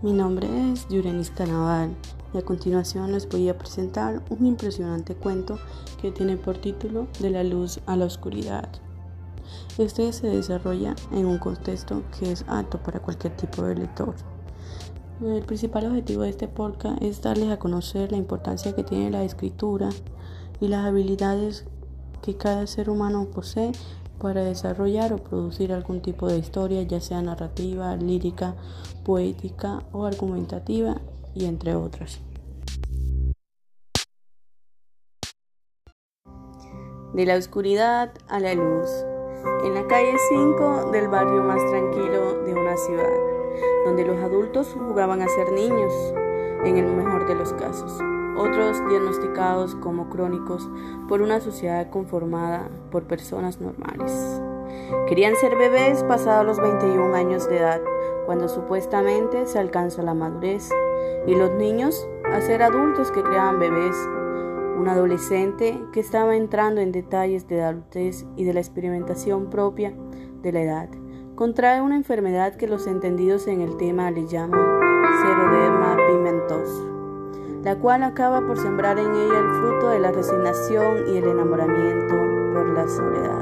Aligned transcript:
Mi 0.00 0.12
nombre 0.12 0.46
es 0.70 0.86
Yurenista 0.86 1.44
Naval 1.44 1.90
y 2.32 2.38
a 2.38 2.42
continuación 2.42 3.10
les 3.10 3.28
voy 3.28 3.48
a 3.48 3.58
presentar 3.58 4.22
un 4.30 4.46
impresionante 4.46 5.16
cuento 5.16 5.58
que 6.00 6.12
tiene 6.12 6.36
por 6.36 6.56
título 6.56 7.08
De 7.18 7.30
la 7.30 7.42
luz 7.42 7.80
a 7.84 7.96
la 7.96 8.04
oscuridad. 8.04 8.68
Este 9.76 10.12
se 10.12 10.28
desarrolla 10.28 10.94
en 11.10 11.26
un 11.26 11.38
contexto 11.38 12.04
que 12.16 12.30
es 12.30 12.44
apto 12.46 12.80
para 12.80 13.00
cualquier 13.00 13.34
tipo 13.36 13.62
de 13.64 13.74
lector. 13.74 14.14
El 15.20 15.42
principal 15.42 15.86
objetivo 15.86 16.22
de 16.22 16.30
este 16.30 16.46
podcast 16.46 17.02
es 17.02 17.20
darles 17.20 17.50
a 17.50 17.58
conocer 17.58 18.12
la 18.12 18.18
importancia 18.18 18.76
que 18.76 18.84
tiene 18.84 19.10
la 19.10 19.24
escritura 19.24 19.88
y 20.60 20.68
las 20.68 20.86
habilidades 20.86 21.64
que 22.22 22.36
cada 22.36 22.68
ser 22.68 22.88
humano 22.88 23.26
posee 23.34 23.72
para 24.20 24.44
desarrollar 24.44 25.12
o 25.12 25.18
producir 25.18 25.72
algún 25.72 26.00
tipo 26.00 26.28
de 26.28 26.38
historia, 26.38 26.82
ya 26.82 27.00
sea 27.00 27.22
narrativa, 27.22 27.94
lírica, 27.96 28.54
poética 29.04 29.82
o 29.92 30.04
argumentativa, 30.04 30.96
y 31.34 31.44
entre 31.44 31.74
otras. 31.74 32.20
De 37.14 37.26
la 37.26 37.36
oscuridad 37.36 38.12
a 38.28 38.40
la 38.40 38.54
luz, 38.54 38.90
en 39.64 39.74
la 39.74 39.86
calle 39.86 40.14
5 40.28 40.90
del 40.92 41.08
barrio 41.08 41.42
más 41.42 41.64
tranquilo 41.70 42.44
de 42.44 42.52
una 42.54 42.76
ciudad, 42.76 43.10
donde 43.86 44.04
los 44.04 44.18
adultos 44.18 44.68
jugaban 44.74 45.22
a 45.22 45.28
ser 45.28 45.52
niños, 45.52 45.92
en 46.64 46.76
el 46.76 46.86
mejor 46.86 47.26
de 47.28 47.34
los 47.34 47.52
casos 47.54 47.92
otros 48.38 48.78
diagnosticados 48.88 49.74
como 49.74 50.08
crónicos 50.08 50.68
por 51.08 51.20
una 51.22 51.40
sociedad 51.40 51.90
conformada 51.90 52.68
por 52.90 53.04
personas 53.04 53.60
normales. 53.60 54.40
Querían 55.06 55.34
ser 55.36 55.56
bebés 55.56 56.04
pasados 56.04 56.46
los 56.46 56.60
21 56.60 57.14
años 57.14 57.48
de 57.48 57.58
edad, 57.58 57.80
cuando 58.26 58.48
supuestamente 58.48 59.46
se 59.46 59.58
alcanza 59.58 60.02
la 60.02 60.14
madurez, 60.14 60.70
y 61.26 61.34
los 61.34 61.50
niños 61.52 62.08
a 62.32 62.40
ser 62.40 62.62
adultos 62.62 63.10
que 63.10 63.22
creaban 63.22 63.58
bebés. 63.58 63.96
Un 64.78 64.88
adolescente 64.88 65.82
que 65.92 66.00
estaba 66.00 66.36
entrando 66.36 66.80
en 66.80 66.92
detalles 66.92 67.48
de 67.48 67.56
la 67.58 67.68
adultez 67.68 68.26
y 68.36 68.44
de 68.44 68.54
la 68.54 68.60
experimentación 68.60 69.50
propia 69.50 69.92
de 70.42 70.52
la 70.52 70.62
edad. 70.62 70.88
Contrae 71.34 71.82
una 71.82 71.96
enfermedad 71.96 72.56
que 72.56 72.68
los 72.68 72.86
entendidos 72.86 73.46
en 73.46 73.60
el 73.60 73.76
tema 73.76 74.10
le 74.10 74.26
llaman 74.26 74.60
seroderma 75.22 75.96
pigmentoso 76.06 76.87
la 77.68 77.76
cual 77.76 78.02
acaba 78.02 78.40
por 78.40 78.58
sembrar 78.58 78.98
en 78.98 79.14
ella 79.14 79.40
el 79.40 79.60
fruto 79.60 79.90
de 79.90 79.98
la 79.98 80.10
resignación 80.10 81.06
y 81.06 81.18
el 81.18 81.24
enamoramiento 81.24 82.14
por 82.54 82.66
la 82.66 82.88
soledad. 82.88 83.37